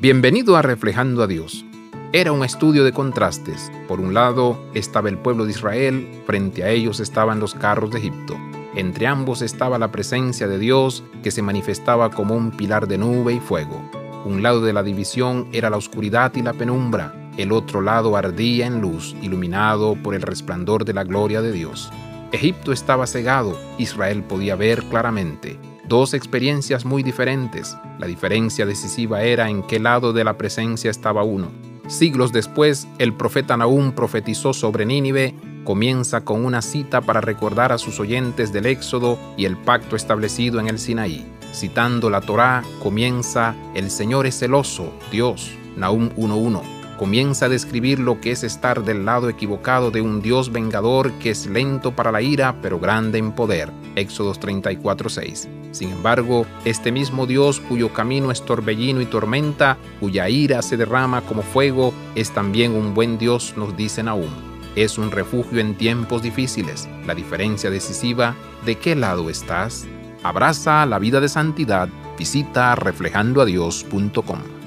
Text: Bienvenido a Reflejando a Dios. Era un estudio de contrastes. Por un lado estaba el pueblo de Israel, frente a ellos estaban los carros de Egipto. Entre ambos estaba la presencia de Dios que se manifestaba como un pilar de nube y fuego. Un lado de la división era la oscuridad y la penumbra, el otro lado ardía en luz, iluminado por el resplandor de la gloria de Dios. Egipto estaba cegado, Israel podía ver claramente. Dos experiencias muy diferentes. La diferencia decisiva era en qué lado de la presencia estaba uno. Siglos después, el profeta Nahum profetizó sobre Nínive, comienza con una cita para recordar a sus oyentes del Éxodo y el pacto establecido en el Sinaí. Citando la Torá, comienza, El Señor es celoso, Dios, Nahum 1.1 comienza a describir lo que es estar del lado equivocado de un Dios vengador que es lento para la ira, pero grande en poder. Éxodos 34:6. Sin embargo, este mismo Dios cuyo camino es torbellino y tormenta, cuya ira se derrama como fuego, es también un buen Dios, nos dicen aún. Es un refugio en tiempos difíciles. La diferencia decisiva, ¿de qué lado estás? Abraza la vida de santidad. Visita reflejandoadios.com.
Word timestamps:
Bienvenido 0.00 0.56
a 0.56 0.62
Reflejando 0.62 1.22
a 1.22 1.26
Dios. 1.26 1.62
Era 2.14 2.32
un 2.32 2.42
estudio 2.42 2.84
de 2.84 2.92
contrastes. 2.92 3.70
Por 3.86 4.00
un 4.00 4.14
lado 4.14 4.58
estaba 4.72 5.10
el 5.10 5.18
pueblo 5.18 5.44
de 5.44 5.50
Israel, 5.50 6.22
frente 6.24 6.64
a 6.64 6.70
ellos 6.70 7.00
estaban 7.00 7.38
los 7.38 7.52
carros 7.52 7.90
de 7.90 7.98
Egipto. 7.98 8.34
Entre 8.74 9.06
ambos 9.06 9.42
estaba 9.42 9.78
la 9.78 9.92
presencia 9.92 10.48
de 10.48 10.58
Dios 10.58 11.04
que 11.22 11.30
se 11.30 11.42
manifestaba 11.42 12.10
como 12.10 12.34
un 12.34 12.50
pilar 12.50 12.88
de 12.88 12.96
nube 12.96 13.34
y 13.34 13.40
fuego. 13.40 13.78
Un 14.24 14.42
lado 14.42 14.62
de 14.62 14.72
la 14.72 14.82
división 14.82 15.48
era 15.52 15.68
la 15.68 15.76
oscuridad 15.76 16.34
y 16.34 16.40
la 16.40 16.54
penumbra, 16.54 17.30
el 17.36 17.52
otro 17.52 17.82
lado 17.82 18.16
ardía 18.16 18.66
en 18.66 18.80
luz, 18.80 19.14
iluminado 19.20 19.96
por 19.96 20.14
el 20.14 20.22
resplandor 20.22 20.86
de 20.86 20.94
la 20.94 21.04
gloria 21.04 21.42
de 21.42 21.52
Dios. 21.52 21.92
Egipto 22.32 22.72
estaba 22.72 23.06
cegado, 23.06 23.54
Israel 23.76 24.22
podía 24.22 24.56
ver 24.56 24.82
claramente. 24.84 25.58
Dos 25.90 26.14
experiencias 26.14 26.84
muy 26.84 27.02
diferentes. 27.02 27.76
La 27.98 28.06
diferencia 28.06 28.64
decisiva 28.64 29.24
era 29.24 29.50
en 29.50 29.64
qué 29.64 29.80
lado 29.80 30.12
de 30.12 30.22
la 30.22 30.38
presencia 30.38 30.88
estaba 30.88 31.24
uno. 31.24 31.50
Siglos 31.88 32.30
después, 32.30 32.86
el 32.98 33.12
profeta 33.12 33.56
Nahum 33.56 33.90
profetizó 33.90 34.52
sobre 34.52 34.86
Nínive, 34.86 35.34
comienza 35.64 36.20
con 36.20 36.44
una 36.44 36.62
cita 36.62 37.00
para 37.00 37.20
recordar 37.20 37.72
a 37.72 37.78
sus 37.78 37.98
oyentes 37.98 38.52
del 38.52 38.66
Éxodo 38.66 39.18
y 39.36 39.46
el 39.46 39.56
pacto 39.56 39.96
establecido 39.96 40.60
en 40.60 40.68
el 40.68 40.78
Sinaí. 40.78 41.26
Citando 41.52 42.08
la 42.08 42.20
Torá, 42.20 42.62
comienza, 42.80 43.56
El 43.74 43.90
Señor 43.90 44.26
es 44.26 44.38
celoso, 44.38 44.92
Dios, 45.10 45.50
Nahum 45.76 46.10
1.1 46.10 46.79
comienza 47.00 47.46
a 47.46 47.48
describir 47.48 47.98
lo 47.98 48.20
que 48.20 48.30
es 48.30 48.44
estar 48.44 48.84
del 48.84 49.06
lado 49.06 49.30
equivocado 49.30 49.90
de 49.90 50.02
un 50.02 50.20
Dios 50.20 50.52
vengador 50.52 51.12
que 51.12 51.30
es 51.30 51.46
lento 51.46 51.96
para 51.96 52.12
la 52.12 52.20
ira, 52.20 52.56
pero 52.60 52.78
grande 52.78 53.16
en 53.16 53.32
poder. 53.32 53.72
Éxodos 53.96 54.38
34:6. 54.38 55.48
Sin 55.70 55.92
embargo, 55.92 56.44
este 56.66 56.92
mismo 56.92 57.26
Dios 57.26 57.58
cuyo 57.58 57.90
camino 57.94 58.30
es 58.30 58.44
torbellino 58.44 59.00
y 59.00 59.06
tormenta, 59.06 59.78
cuya 59.98 60.28
ira 60.28 60.60
se 60.60 60.76
derrama 60.76 61.22
como 61.22 61.40
fuego, 61.40 61.94
es 62.16 62.32
también 62.32 62.72
un 62.72 62.92
buen 62.92 63.16
Dios, 63.16 63.54
nos 63.56 63.74
dicen 63.78 64.06
aún. 64.06 64.28
Es 64.76 64.98
un 64.98 65.10
refugio 65.10 65.58
en 65.58 65.76
tiempos 65.76 66.20
difíciles. 66.20 66.86
La 67.06 67.14
diferencia 67.14 67.70
decisiva, 67.70 68.36
¿de 68.66 68.76
qué 68.76 68.94
lado 68.94 69.30
estás? 69.30 69.86
Abraza 70.22 70.84
la 70.84 70.98
vida 70.98 71.18
de 71.18 71.30
santidad. 71.30 71.88
Visita 72.18 72.74
reflejandoadios.com. 72.74 74.59